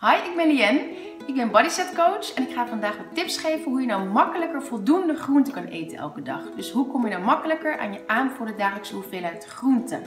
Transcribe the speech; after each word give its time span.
Hi, 0.00 0.30
ik 0.30 0.36
ben 0.36 0.46
Lien. 0.46 0.80
Ik 1.26 1.34
ben 1.34 1.50
bodyset 1.50 1.92
coach 1.94 2.34
en 2.34 2.42
ik 2.42 2.54
ga 2.54 2.66
vandaag 2.66 2.96
wat 2.96 3.14
tips 3.14 3.38
geven 3.38 3.70
hoe 3.70 3.80
je 3.80 3.86
nou 3.86 4.08
makkelijker 4.08 4.62
voldoende 4.62 5.14
groente 5.14 5.50
kan 5.50 5.64
eten 5.64 5.98
elke 5.98 6.22
dag. 6.22 6.50
Dus 6.56 6.70
hoe 6.70 6.86
kom 6.86 7.04
je 7.04 7.10
nou 7.10 7.24
makkelijker 7.24 7.78
aan 7.78 7.92
je 7.92 8.00
aanvoerde 8.06 8.54
dagelijkse 8.54 8.94
hoeveelheid 8.94 9.44
groente? 9.44 10.00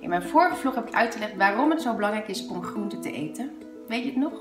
In 0.00 0.08
mijn 0.08 0.22
vorige 0.22 0.56
vlog 0.56 0.74
heb 0.74 0.88
ik 0.88 0.94
uitgelegd 0.94 1.36
waarom 1.36 1.70
het 1.70 1.82
zo 1.82 1.94
belangrijk 1.94 2.28
is 2.28 2.46
om 2.46 2.62
groente 2.62 2.98
te 2.98 3.12
eten. 3.12 3.50
Weet 3.88 4.02
je 4.02 4.10
het 4.10 4.16
nog? 4.16 4.32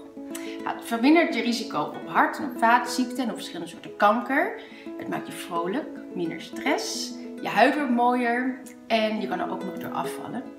Nou, 0.64 0.76
het 0.76 0.86
vermindert 0.86 1.34
je 1.34 1.42
risico 1.42 1.82
op 1.82 2.08
hart- 2.08 2.40
en 2.40 2.54
vaatziekten 2.58 3.24
en 3.24 3.30
op 3.30 3.36
verschillende 3.36 3.72
soorten 3.72 3.96
kanker. 3.96 4.62
Het 4.98 5.08
maakt 5.08 5.28
je 5.28 5.34
vrolijk, 5.34 6.00
minder 6.14 6.42
stress, 6.42 7.14
je 7.42 7.48
huid 7.48 7.76
wordt 7.76 7.92
mooier 7.92 8.62
en 8.88 9.22
je 9.22 9.28
kan 9.28 9.40
er 9.40 9.52
ook 9.52 9.64
nog 9.64 9.78
door 9.78 9.92
afvallen. 9.92 10.59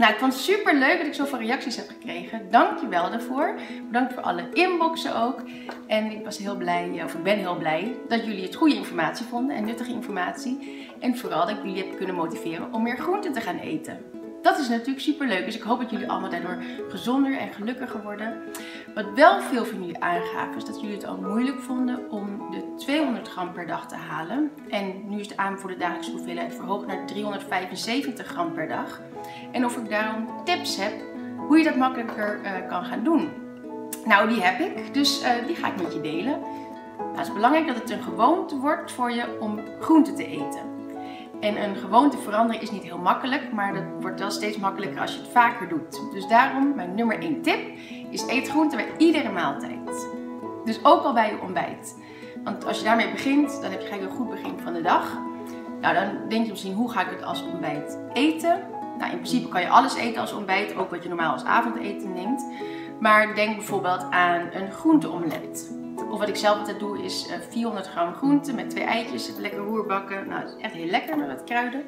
Nou, 0.00 0.12
ik 0.12 0.18
vond 0.18 0.32
het 0.32 0.42
super 0.42 0.74
leuk 0.74 0.98
dat 0.98 1.06
ik 1.06 1.14
zoveel 1.14 1.38
reacties 1.38 1.76
heb 1.76 1.88
gekregen. 1.88 2.50
Dank 2.50 2.80
je 2.80 2.88
wel 2.88 3.10
daarvoor. 3.10 3.54
Bedankt 3.86 4.12
voor 4.12 4.22
alle 4.22 4.48
inboxen 4.52 5.16
ook. 5.16 5.42
En 5.86 6.10
ik 6.10 6.24
was 6.24 6.38
heel 6.38 6.56
blij, 6.56 7.00
of 7.04 7.14
ik 7.14 7.22
ben 7.22 7.38
heel 7.38 7.56
blij, 7.56 7.94
dat 8.08 8.24
jullie 8.24 8.42
het 8.42 8.54
goede 8.54 8.74
informatie 8.74 9.26
vonden 9.26 9.56
en 9.56 9.64
nuttige 9.64 9.90
informatie. 9.90 10.86
En 11.00 11.16
vooral 11.16 11.46
dat 11.46 11.56
ik 11.56 11.62
jullie 11.62 11.84
heb 11.84 11.96
kunnen 11.96 12.14
motiveren 12.14 12.72
om 12.72 12.82
meer 12.82 12.96
groenten 12.96 13.32
te 13.32 13.40
gaan 13.40 13.58
eten. 13.58 14.19
Dat 14.42 14.58
is 14.58 14.68
natuurlijk 14.68 15.00
super 15.00 15.26
leuk. 15.26 15.44
Dus 15.44 15.56
ik 15.56 15.62
hoop 15.62 15.80
dat 15.80 15.90
jullie 15.90 16.10
allemaal 16.10 16.30
daardoor 16.30 16.62
gezonder 16.88 17.38
en 17.38 17.52
gelukkiger 17.52 18.02
worden. 18.02 18.42
Wat 18.94 19.06
wel 19.14 19.40
veel 19.40 19.64
van 19.64 19.78
jullie 19.80 20.02
aangaven 20.02 20.56
is 20.56 20.64
dat 20.64 20.80
jullie 20.80 20.96
het 20.96 21.06
al 21.06 21.16
moeilijk 21.16 21.60
vonden 21.60 22.10
om 22.10 22.50
de 22.50 22.74
200 22.76 23.28
gram 23.28 23.52
per 23.52 23.66
dag 23.66 23.88
te 23.88 23.94
halen. 23.94 24.50
En 24.68 25.08
nu 25.08 25.20
is 25.20 25.28
de 25.28 25.34
de 25.66 25.76
dagelijkse 25.76 26.10
hoeveelheid 26.10 26.54
verhoogd 26.54 26.86
naar 26.86 27.06
375 27.06 28.26
gram 28.26 28.52
per 28.52 28.68
dag. 28.68 29.00
En 29.52 29.64
of 29.64 29.76
ik 29.76 29.90
daarom 29.90 30.44
tips 30.44 30.76
heb 30.76 30.92
hoe 31.36 31.58
je 31.58 31.64
dat 31.64 31.76
makkelijker 31.76 32.40
uh, 32.42 32.68
kan 32.68 32.84
gaan 32.84 33.04
doen. 33.04 33.28
Nou, 34.04 34.28
die 34.28 34.42
heb 34.42 34.60
ik. 34.60 34.94
Dus 34.94 35.22
uh, 35.22 35.46
die 35.46 35.56
ga 35.56 35.68
ik 35.68 35.82
met 35.82 35.92
je 35.92 36.00
delen. 36.00 36.40
Nou, 36.98 37.16
het 37.16 37.26
is 37.26 37.32
belangrijk 37.32 37.66
dat 37.66 37.76
het 37.76 37.90
een 37.90 38.02
gewoonte 38.02 38.56
wordt 38.56 38.92
voor 38.92 39.12
je 39.12 39.40
om 39.40 39.60
groente 39.80 40.12
te 40.12 40.26
eten. 40.26 40.69
En 41.40 41.62
een 41.62 41.76
gewoonte 41.76 42.18
veranderen 42.18 42.62
is 42.62 42.70
niet 42.70 42.82
heel 42.82 42.98
makkelijk, 42.98 43.52
maar 43.52 43.74
dat 43.74 43.82
wordt 44.00 44.20
wel 44.20 44.30
steeds 44.30 44.56
makkelijker 44.56 45.00
als 45.00 45.14
je 45.14 45.20
het 45.20 45.30
vaker 45.30 45.68
doet. 45.68 46.12
Dus 46.12 46.28
daarom 46.28 46.74
mijn 46.74 46.94
nummer 46.94 47.18
1 47.18 47.42
tip 47.42 47.58
is 48.10 48.26
eet 48.26 48.48
groente 48.48 48.76
bij 48.76 48.88
iedere 48.98 49.32
maaltijd. 49.32 50.08
Dus 50.64 50.84
ook 50.84 51.02
al 51.02 51.12
bij 51.12 51.30
je 51.30 51.40
ontbijt. 51.40 51.98
Want 52.44 52.66
als 52.66 52.78
je 52.78 52.84
daarmee 52.84 53.10
begint, 53.10 53.60
dan 53.62 53.70
heb 53.70 53.80
je 53.80 53.86
gelijk 53.86 54.02
een 54.02 54.16
goed 54.16 54.30
begin 54.30 54.58
van 54.62 54.72
de 54.72 54.82
dag. 54.82 55.18
Nou, 55.80 55.94
dan 55.94 56.28
denk 56.28 56.44
je 56.44 56.50
misschien, 56.50 56.74
hoe 56.74 56.90
ga 56.90 57.00
ik 57.00 57.10
het 57.10 57.22
als 57.22 57.42
ontbijt 57.42 57.98
eten? 58.12 58.60
Nou, 58.98 59.10
in 59.10 59.18
principe 59.18 59.48
kan 59.48 59.60
je 59.60 59.68
alles 59.68 59.94
eten 59.94 60.20
als 60.20 60.32
ontbijt, 60.32 60.76
ook 60.76 60.90
wat 60.90 61.02
je 61.02 61.08
normaal 61.08 61.32
als 61.32 61.44
avondeten 61.44 62.12
neemt. 62.12 62.46
Maar 63.00 63.34
denk 63.34 63.56
bijvoorbeeld 63.56 64.06
aan 64.10 64.40
een 64.52 64.72
groenteomelet. 64.72 65.72
Of 66.10 66.18
wat 66.18 66.28
ik 66.28 66.36
zelf 66.36 66.58
altijd 66.58 66.78
doe 66.78 67.02
is 67.02 67.26
400 67.50 67.86
eh, 67.86 67.92
gram 67.92 68.14
groente 68.14 68.54
met 68.54 68.70
twee 68.70 68.84
eitjes, 68.84 69.30
lekker 69.38 69.58
roerbakken. 69.58 70.28
Nou, 70.28 70.40
dat 70.40 70.54
is 70.56 70.62
echt 70.62 70.74
heel 70.74 70.90
lekker 70.90 71.18
met 71.18 71.26
wat 71.26 71.44
kruiden. 71.44 71.82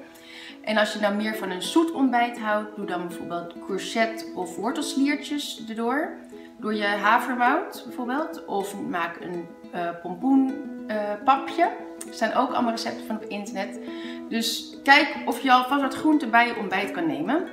En 0.62 0.76
als 0.76 0.92
je 0.92 1.00
nou 1.00 1.14
meer 1.14 1.36
van 1.36 1.50
een 1.50 1.62
zoet 1.62 1.92
ontbijt 1.92 2.38
houdt, 2.38 2.76
doe 2.76 2.86
dan 2.86 3.06
bijvoorbeeld 3.08 3.54
courgette 3.66 4.24
of 4.34 4.56
wortelsliertjes 4.56 5.64
erdoor. 5.68 6.16
Door 6.58 6.74
je 6.74 6.84
havermout 6.84 7.82
bijvoorbeeld. 7.86 8.44
Of 8.44 8.80
maak 8.80 9.20
een 9.20 9.46
uh, 9.74 9.88
pompoenpapje. 10.02 11.62
Uh, 11.62 12.08
er 12.08 12.14
staan 12.14 12.32
ook 12.32 12.52
allemaal 12.52 12.70
recepten 12.70 13.06
van 13.06 13.16
op 13.16 13.24
internet. 13.24 13.80
Dus 14.28 14.76
kijk 14.82 15.16
of 15.26 15.40
je 15.40 15.52
alvast 15.52 15.82
wat 15.82 15.94
groente 15.94 16.26
bij 16.26 16.46
je 16.46 16.56
ontbijt 16.56 16.90
kan 16.90 17.06
nemen. 17.06 17.48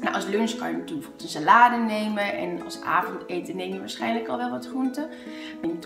Nou, 0.00 0.14
als 0.14 0.26
lunch 0.26 0.54
kan 0.56 0.70
je 0.70 0.76
natuurlijk 0.76 1.06
een 1.22 1.28
salade 1.28 1.76
nemen 1.76 2.32
en 2.32 2.64
als 2.64 2.80
avondeten 2.82 3.56
neem 3.56 3.72
je 3.72 3.78
waarschijnlijk 3.78 4.28
al 4.28 4.36
wel 4.36 4.50
wat 4.50 4.66
groenten. 4.66 5.08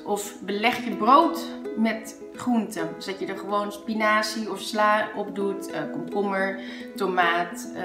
Of 0.04 0.40
beleg 0.40 0.84
je 0.84 0.96
brood 0.96 1.46
met 1.76 2.22
groenten. 2.34 2.88
Dus 2.94 3.04
dat 3.04 3.18
je 3.18 3.26
er 3.26 3.38
gewoon 3.38 3.72
spinazie 3.72 4.50
of 4.50 4.60
sla 4.60 5.08
op 5.16 5.34
doet, 5.34 5.70
uh, 5.70 5.76
komkommer, 5.92 6.60
tomaat, 6.96 7.72
uh, 7.74 7.82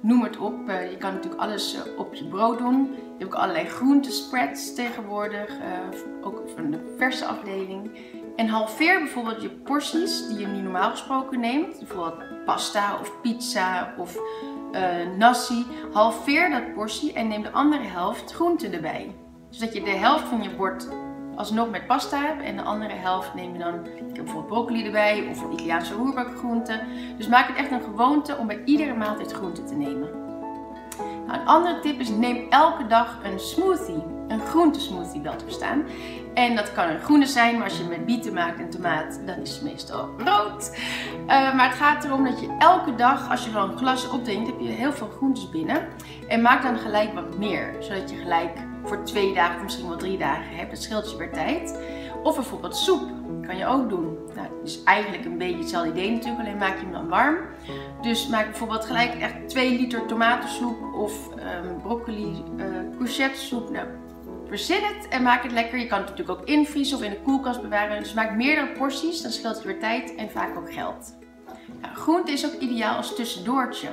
noem 0.00 0.22
het 0.22 0.36
op. 0.36 0.68
Uh, 0.68 0.90
je 0.90 0.96
kan 0.96 1.12
natuurlijk 1.12 1.42
alles 1.42 1.74
uh, 1.74 1.98
op 1.98 2.14
je 2.14 2.24
brood 2.24 2.58
doen. 2.58 2.90
Je 2.92 3.26
hebt 3.26 3.34
ook 3.34 3.40
allerlei 3.40 3.66
groentespreads 3.66 4.74
tegenwoordig, 4.74 5.50
ook 6.22 6.42
van 6.56 6.70
de 6.70 6.94
verse 6.98 7.24
afdeling. 7.24 7.90
En 8.36 8.48
halveer 8.48 8.98
bijvoorbeeld 8.98 9.42
je 9.42 9.50
porties 9.50 10.26
die 10.28 10.38
je 10.38 10.46
nu 10.46 10.60
normaal 10.60 10.90
gesproken 10.90 11.40
neemt. 11.40 11.78
Bijvoorbeeld 11.78 12.44
pasta 12.44 12.98
of 13.00 13.20
pizza 13.20 13.94
of 13.98 14.18
uh, 14.72 15.16
nasi. 15.16 15.66
Halveer 15.92 16.50
dat 16.50 16.74
portie 16.74 17.12
en 17.12 17.28
neem 17.28 17.42
de 17.42 17.50
andere 17.50 17.84
helft 17.84 18.32
groente 18.32 18.68
erbij. 18.68 19.14
Zodat 19.50 19.74
je 19.74 19.82
de 19.82 19.90
helft 19.90 20.24
van 20.24 20.42
je 20.42 20.50
bord 20.50 20.88
alsnog 21.36 21.70
met 21.70 21.86
pasta 21.86 22.18
hebt 22.18 22.42
en 22.42 22.56
de 22.56 22.62
andere 22.62 22.94
helft 22.94 23.34
neem 23.34 23.52
je 23.52 23.58
dan 23.58 23.74
ik 23.74 24.16
heb 24.16 24.24
bijvoorbeeld 24.24 24.46
broccoli 24.46 24.84
erbij 24.84 25.26
of 25.30 25.42
een 25.42 25.52
Italiaanse 25.52 25.94
roerbakgroente. 25.94 26.80
Dus 27.16 27.28
maak 27.28 27.48
het 27.48 27.56
echt 27.56 27.70
een 27.70 27.82
gewoonte 27.82 28.36
om 28.36 28.46
bij 28.46 28.62
iedere 28.64 28.94
maaltijd 28.94 29.32
groente 29.32 29.64
te 29.64 29.74
nemen. 29.74 30.08
Nou, 31.26 31.40
een 31.40 31.46
andere 31.46 31.80
tip 31.80 32.00
is 32.00 32.08
neem 32.08 32.46
elke 32.50 32.86
dag 32.86 33.18
een 33.22 33.40
smoothie, 33.40 34.04
een 34.30 34.40
groentesmoothie 34.40 35.20
wel 35.20 35.36
te 35.36 35.44
bestaan. 35.44 35.84
En 36.34 36.56
dat 36.56 36.72
kan 36.72 36.88
een 36.88 37.00
groene 37.00 37.26
zijn, 37.26 37.54
maar 37.54 37.68
als 37.68 37.78
je 37.78 37.84
met 37.84 38.06
bieten 38.06 38.32
maakt 38.32 38.58
en 38.58 38.70
tomaat, 38.70 39.20
dan 39.26 39.38
is 39.38 39.50
het 39.50 39.62
meestal 39.62 40.08
rood. 40.18 40.76
Uh, 41.20 41.26
maar 41.26 41.68
het 41.68 41.76
gaat 41.76 42.04
erom 42.04 42.24
dat 42.24 42.40
je 42.40 42.56
elke 42.58 42.94
dag, 42.94 43.30
als 43.30 43.44
je 43.44 43.50
zo'n 43.50 43.76
glas 43.76 44.08
opdrinkt, 44.08 44.50
heb 44.50 44.60
je 44.60 44.68
heel 44.68 44.92
veel 44.92 45.08
groentes 45.16 45.50
binnen. 45.50 45.88
En 46.28 46.42
maak 46.42 46.62
dan 46.62 46.78
gelijk 46.78 47.14
wat 47.14 47.38
meer, 47.38 47.74
zodat 47.78 48.10
je 48.10 48.16
gelijk 48.16 48.58
voor 48.84 49.04
twee 49.04 49.34
dagen 49.34 49.56
of 49.56 49.62
misschien 49.62 49.88
wel 49.88 49.96
drie 49.96 50.18
dagen 50.18 50.56
hebt. 50.56 50.70
Dat 50.70 50.82
scheelt 50.82 51.10
je 51.10 51.16
per 51.16 51.32
tijd. 51.32 51.78
Of 52.22 52.34
bijvoorbeeld 52.34 52.76
soep, 52.76 53.10
kan 53.46 53.56
je 53.56 53.66
ook 53.66 53.88
doen. 53.88 54.18
Nou, 54.34 54.48
is 54.64 54.82
eigenlijk 54.82 55.24
een 55.24 55.38
beetje 55.38 55.58
hetzelfde 55.58 55.90
idee 55.90 56.10
natuurlijk, 56.10 56.40
alleen 56.40 56.58
maak 56.58 56.76
je 56.76 56.82
hem 56.82 56.92
dan 56.92 57.08
warm. 57.08 57.36
Dus 58.02 58.28
maak 58.28 58.44
bijvoorbeeld 58.44 58.84
gelijk 58.84 59.14
echt 59.14 59.48
2 59.48 59.78
liter 59.78 60.06
tomatensoep 60.06 60.94
of 60.94 61.28
um, 61.28 61.80
broccoli 61.82 62.44
uh, 62.56 62.64
courgette 62.96 63.38
soep. 63.40 63.70
Nou, 63.70 63.86
verzin 64.50 64.82
het 64.82 65.08
en 65.08 65.22
maak 65.22 65.42
het 65.42 65.52
lekker. 65.52 65.78
Je 65.78 65.86
kan 65.86 65.98
het 65.98 66.08
natuurlijk 66.08 66.38
ook 66.40 66.46
invriezen 66.46 66.96
of 66.96 67.02
in 67.02 67.10
de 67.10 67.20
koelkast 67.20 67.62
bewaren. 67.62 67.98
Dus 67.98 68.12
maak 68.12 68.36
meerdere 68.36 68.66
porties, 68.66 69.22
dan 69.22 69.30
scheelt 69.30 69.62
je 69.62 69.66
weer 69.66 69.78
tijd 69.78 70.14
en 70.14 70.30
vaak 70.30 70.56
ook 70.56 70.72
geld. 70.72 71.14
Nou, 71.80 71.94
groente 71.94 72.32
is 72.32 72.46
ook 72.46 72.60
ideaal 72.60 72.96
als 72.96 73.14
tussendoortje. 73.14 73.88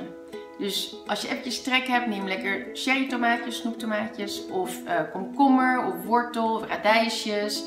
Dus 0.58 0.96
als 1.06 1.20
je 1.20 1.28
eventjes 1.28 1.62
trek 1.62 1.86
hebt, 1.86 2.06
neem 2.06 2.26
lekker 2.26 2.66
cherry 2.72 3.08
tomaatjes, 3.08 3.56
snoeptomaatjes 3.56 4.46
of 4.46 4.80
uh, 4.84 5.00
komkommer 5.12 5.84
of 5.84 6.04
wortel 6.04 6.54
of 6.54 6.66
radijsjes. 6.66 7.64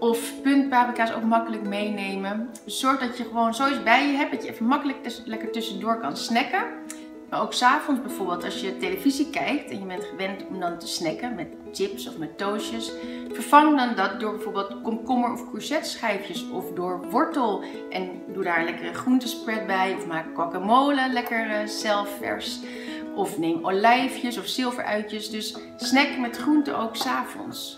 Of 0.00 0.42
puntpaprika's 0.42 1.12
ook 1.12 1.22
makkelijk 1.22 1.62
meenemen. 1.62 2.50
Zorg 2.66 3.00
dat 3.00 3.18
je 3.18 3.24
gewoon 3.24 3.54
zoiets 3.54 3.82
bij 3.82 4.06
je 4.06 4.16
hebt, 4.16 4.32
dat 4.32 4.44
je 4.44 4.50
even 4.50 4.66
makkelijk 4.66 4.98
lekker 5.24 5.50
tussendoor 5.50 6.00
kan 6.00 6.16
snacken. 6.16 6.64
Maar 7.32 7.40
ook 7.40 7.52
s'avonds 7.52 8.00
bijvoorbeeld 8.00 8.44
als 8.44 8.60
je 8.60 8.76
televisie 8.76 9.30
kijkt 9.30 9.70
en 9.70 9.78
je 9.78 9.84
bent 9.84 10.04
gewend 10.04 10.46
om 10.46 10.60
dan 10.60 10.78
te 10.78 10.86
snacken 10.86 11.34
met 11.34 11.48
chips 11.72 12.08
of 12.08 12.18
met 12.18 12.38
toastjes. 12.38 12.92
Vervang 13.32 13.76
dan 13.76 13.94
dat 13.94 14.20
door 14.20 14.32
bijvoorbeeld 14.32 14.82
komkommer 14.82 15.32
of 15.32 15.50
courgette 15.50 16.44
of 16.52 16.72
door 16.72 17.10
wortel. 17.10 17.64
En 17.90 18.22
doe 18.32 18.44
daar 18.44 18.58
een 18.58 18.64
lekkere 18.64 18.94
groentespread 18.94 19.66
bij 19.66 19.94
of 19.94 20.06
maak 20.06 20.26
guacamole 20.34 21.08
lekker 21.12 21.46
uh, 21.46 21.66
zelf 21.66 22.16
vers. 22.20 22.60
Of 23.14 23.38
neem 23.38 23.64
olijfjes 23.66 24.38
of 24.38 24.46
zilveruitjes. 24.46 25.30
Dus 25.30 25.56
snack 25.76 26.18
met 26.18 26.36
groenten 26.36 26.78
ook 26.78 26.96
s'avonds. 26.96 27.76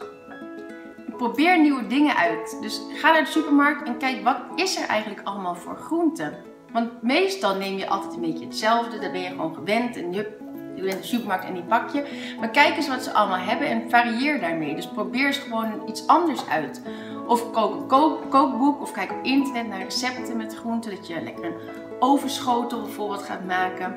Probeer 1.16 1.60
nieuwe 1.60 1.86
dingen 1.86 2.16
uit. 2.16 2.58
Dus 2.60 2.80
ga 2.94 3.12
naar 3.12 3.24
de 3.24 3.30
supermarkt 3.30 3.88
en 3.88 3.98
kijk 3.98 4.24
wat 4.24 4.38
is 4.54 4.76
er 4.76 4.88
eigenlijk 4.88 5.28
allemaal 5.28 5.56
voor 5.56 5.76
groenten. 5.76 6.53
Want 6.74 7.02
meestal 7.02 7.54
neem 7.54 7.78
je 7.78 7.88
altijd 7.88 8.14
een 8.14 8.20
beetje 8.20 8.44
hetzelfde. 8.44 8.98
Dan 8.98 9.12
ben 9.12 9.20
je 9.20 9.28
gewoon 9.28 9.54
gewend 9.54 9.96
en 9.96 10.12
je 10.12 10.36
bent 10.74 11.02
de 11.02 11.06
supermarkt 11.06 11.44
en 11.44 11.54
die 11.54 11.62
pak 11.62 11.88
je. 11.90 12.04
Maar 12.40 12.50
kijk 12.50 12.76
eens 12.76 12.88
wat 12.88 13.04
ze 13.04 13.12
allemaal 13.12 13.38
hebben 13.38 13.68
en 13.68 13.90
varieer 13.90 14.40
daarmee. 14.40 14.74
Dus 14.74 14.86
probeer 14.86 15.26
eens 15.26 15.38
gewoon 15.38 15.82
iets 15.88 16.06
anders 16.06 16.46
uit. 16.48 16.82
Of 17.26 17.52
kook 17.52 17.74
een 17.74 17.86
kook, 17.86 18.30
kookboek 18.30 18.80
of 18.80 18.92
kijk 18.92 19.10
op 19.10 19.24
internet 19.24 19.68
naar 19.68 19.82
recepten 19.82 20.36
met 20.36 20.56
groenten. 20.56 20.94
Dat 20.94 21.06
je 21.06 21.22
lekker 21.22 21.44
een 21.44 21.54
ovenschotel 21.98 22.80
bijvoorbeeld 22.80 23.22
gaat 23.22 23.44
maken. 23.44 23.96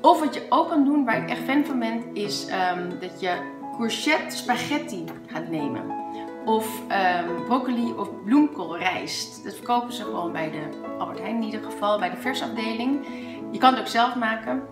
Of 0.00 0.20
wat 0.20 0.34
je 0.34 0.46
ook 0.48 0.68
kan 0.68 0.84
doen, 0.84 1.04
waar 1.04 1.22
ik 1.22 1.30
echt 1.30 1.42
fan 1.44 1.64
van 1.64 1.78
ben, 1.78 2.02
is 2.12 2.46
um, 2.76 2.98
dat 3.00 3.20
je 3.20 3.32
courgette 3.76 4.36
spaghetti 4.36 5.04
gaat 5.26 5.48
nemen 5.48 6.04
of 6.44 6.80
um, 6.80 7.44
broccoli 7.44 7.92
of 7.96 8.08
bloemkoolrijst. 8.24 9.44
Dat 9.44 9.54
verkopen 9.54 9.92
ze 9.92 10.02
gewoon 10.02 10.32
bij 10.32 10.50
de 10.50 10.62
Albert 10.98 11.18
Heijn 11.18 11.36
in 11.36 11.42
ieder 11.42 11.62
geval, 11.62 11.98
bij 11.98 12.10
de 12.10 12.16
versafdeling. 12.16 13.06
Je 13.50 13.58
kan 13.58 13.70
het 13.70 13.80
ook 13.80 13.86
zelf 13.86 14.14
maken. 14.14 14.62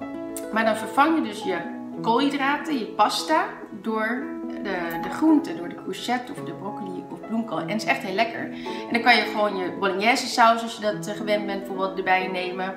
Maar 0.53 0.65
dan 0.65 0.77
vervang 0.77 1.17
je 1.17 1.23
dus 1.23 1.43
je 1.43 1.59
koolhydraten, 2.01 2.79
je 2.79 2.87
pasta, 2.87 3.45
door 3.83 4.27
de, 4.63 4.99
de 5.03 5.11
groenten, 5.11 5.57
door 5.57 5.69
de 5.69 5.75
courgette 5.75 6.33
of 6.33 6.45
de 6.45 6.53
broccoli 6.53 7.05
of 7.11 7.21
bloemkool. 7.27 7.59
En 7.59 7.69
het 7.69 7.83
is 7.83 7.89
echt 7.89 8.03
heel 8.03 8.15
lekker. 8.15 8.51
En 8.51 8.93
dan 8.93 9.03
kan 9.03 9.17
je 9.17 9.23
gewoon 9.23 9.57
je 9.57 9.77
bolognese 9.81 10.27
saus, 10.27 10.63
als 10.63 10.77
je 10.77 10.83
dat 10.83 11.07
eh, 11.07 11.15
gewend 11.15 11.47
bent, 11.47 11.59
bijvoorbeeld 11.59 11.99
erbij 11.99 12.27
nemen. 12.27 12.75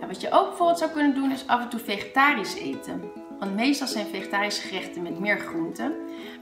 En 0.00 0.06
wat 0.06 0.20
je 0.20 0.30
ook 0.30 0.48
bijvoorbeeld 0.48 0.78
zou 0.78 0.90
kunnen 0.90 1.14
doen, 1.14 1.32
is 1.32 1.46
af 1.46 1.60
en 1.60 1.68
toe 1.68 1.80
vegetarisch 1.80 2.54
eten. 2.54 3.02
Want 3.38 3.54
meestal 3.54 3.86
zijn 3.86 4.06
vegetarische 4.06 4.66
gerechten 4.66 5.02
met 5.02 5.18
meer 5.18 5.38
groenten. 5.38 5.94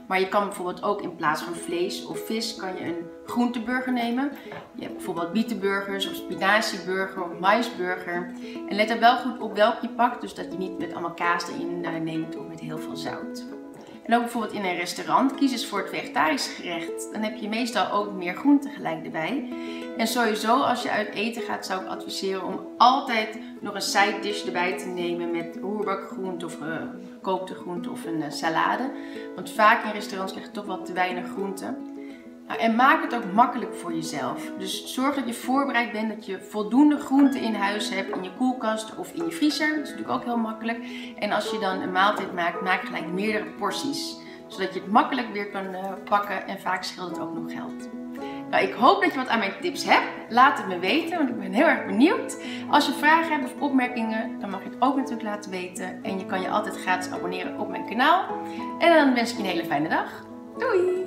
Maar 0.07 0.19
je 0.19 0.27
kan 0.27 0.45
bijvoorbeeld 0.45 0.83
ook 0.83 1.01
in 1.01 1.15
plaats 1.15 1.41
van 1.41 1.55
vlees 1.55 2.05
of 2.05 2.25
vis 2.25 2.55
kan 2.55 2.75
je 2.75 2.83
een 2.83 3.05
groenteburger 3.25 3.93
nemen. 3.93 4.31
Je 4.75 4.81
hebt 4.81 4.95
bijvoorbeeld 4.95 5.33
bietenburgers 5.33 6.09
of 6.09 6.15
spinazieburger 6.15 7.23
of 7.23 7.39
maisburger. 7.39 8.31
En 8.69 8.75
let 8.75 8.89
er 8.89 8.99
wel 8.99 9.17
goed 9.17 9.39
op 9.39 9.55
welke 9.55 9.77
je 9.81 9.89
pakt, 9.89 10.21
dus 10.21 10.33
dat 10.33 10.51
je 10.51 10.57
niet 10.57 10.77
met 10.77 10.91
allemaal 10.91 11.13
kaas 11.13 11.47
erin 11.47 11.85
eh, 11.85 12.01
neemt 12.01 12.37
of 12.37 12.47
met 12.47 12.59
heel 12.59 12.77
veel 12.77 12.95
zout. 12.95 13.45
En 14.07 14.15
ook 14.15 14.21
bijvoorbeeld 14.21 14.53
in 14.53 14.65
een 14.65 14.75
restaurant 14.75 15.35
kies 15.35 15.51
eens 15.51 15.65
voor 15.65 15.79
het 15.79 15.89
vegetarisch 15.89 16.47
gerecht. 16.47 17.09
Dan 17.11 17.21
heb 17.21 17.37
je 17.37 17.49
meestal 17.49 17.91
ook 17.91 18.11
meer 18.11 18.35
groenten 18.35 18.71
gelijk 18.71 19.05
erbij. 19.05 19.49
En 19.97 20.07
sowieso 20.07 20.61
als 20.61 20.83
je 20.83 20.89
uit 20.89 21.13
eten 21.13 21.41
gaat 21.41 21.65
zou 21.65 21.81
ik 21.81 21.87
adviseren 21.87 22.43
om 22.43 22.59
altijd 22.77 23.37
nog 23.61 23.75
een 23.75 23.81
side 23.81 24.19
dish 24.21 24.45
erbij 24.45 24.77
te 24.77 24.87
nemen 24.87 25.31
met 25.31 25.57
roerbakgroente 25.61 26.45
of 26.45 26.61
uh, 26.61 26.75
gekookte 27.13 27.53
groente 27.53 27.91
of 27.91 28.05
een 28.05 28.17
uh, 28.17 28.29
salade. 28.29 28.91
Want 29.35 29.51
vaak 29.51 29.83
in 29.83 29.91
restaurants 29.91 30.31
krijg 30.33 30.47
je 30.47 30.53
toch 30.53 30.65
wat 30.65 30.85
te 30.85 30.93
weinig 30.93 31.27
groenten. 31.27 31.95
Nou, 32.47 32.59
en 32.59 32.75
maak 32.75 33.03
het 33.03 33.15
ook 33.15 33.33
makkelijk 33.33 33.75
voor 33.75 33.93
jezelf. 33.93 34.51
Dus 34.57 34.93
zorg 34.93 35.15
dat 35.15 35.27
je 35.27 35.33
voorbereid 35.33 35.91
bent, 35.91 36.09
dat 36.09 36.25
je 36.25 36.39
voldoende 36.39 36.97
groenten 36.97 37.41
in 37.41 37.53
huis 37.53 37.89
hebt, 37.89 38.15
in 38.15 38.23
je 38.23 38.33
koelkast 38.37 38.95
of 38.95 39.13
in 39.13 39.25
je 39.25 39.31
vriezer. 39.31 39.67
Dat 39.67 39.83
is 39.83 39.89
natuurlijk 39.89 40.17
ook 40.17 40.23
heel 40.23 40.37
makkelijk. 40.37 40.79
En 41.19 41.31
als 41.31 41.49
je 41.49 41.59
dan 41.59 41.81
een 41.81 41.91
maaltijd 41.91 42.33
maakt, 42.33 42.61
maak 42.61 42.81
gelijk 42.81 43.07
meerdere 43.07 43.45
porties. 43.45 44.17
Zodat 44.47 44.73
je 44.73 44.79
het 44.79 44.91
makkelijk 44.91 45.33
weer 45.33 45.49
kan 45.49 45.65
uh, 45.65 45.93
pakken 46.03 46.47
en 46.47 46.59
vaak 46.59 46.83
scheelt 46.83 47.09
het 47.09 47.19
ook 47.19 47.33
nog 47.33 47.51
geld. 47.51 47.89
Nou, 48.49 48.63
ik 48.63 48.73
hoop 48.73 49.01
dat 49.01 49.11
je 49.11 49.17
wat 49.17 49.27
aan 49.27 49.39
mijn 49.39 49.53
tips 49.61 49.83
hebt. 49.83 50.07
Laat 50.29 50.57
het 50.57 50.67
me 50.67 50.79
weten, 50.79 51.17
want 51.17 51.29
ik 51.29 51.39
ben 51.39 51.53
heel 51.53 51.65
erg 51.65 51.85
benieuwd. 51.85 52.37
Als 52.69 52.85
je 52.85 52.91
vragen 52.91 53.31
hebt 53.31 53.53
of 53.53 53.61
opmerkingen, 53.61 54.39
dan 54.39 54.49
mag 54.49 54.63
je 54.63 54.69
het 54.69 54.81
ook 54.81 54.95
natuurlijk 54.95 55.23
laten 55.23 55.51
weten. 55.51 56.03
En 56.03 56.19
je 56.19 56.25
kan 56.25 56.41
je 56.41 56.49
altijd 56.49 56.77
gratis 56.77 57.11
abonneren 57.11 57.59
op 57.59 57.69
mijn 57.69 57.87
kanaal. 57.89 58.25
En 58.79 58.93
dan 58.93 59.13
wens 59.13 59.31
ik 59.31 59.37
je 59.37 59.43
een 59.43 59.49
hele 59.49 59.65
fijne 59.65 59.89
dag. 59.89 60.25
Doei! 60.57 61.06